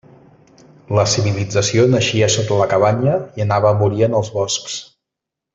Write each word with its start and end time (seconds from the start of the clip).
La 0.99 1.03
civilització 1.11 1.85
naixia 1.97 2.31
sota 2.37 2.59
la 2.63 2.69
cabanya 2.73 3.21
i 3.41 3.47
anava 3.49 3.73
a 3.73 3.77
morir 3.83 4.07
en 4.11 4.21
els 4.23 4.37
boscs. 4.41 4.83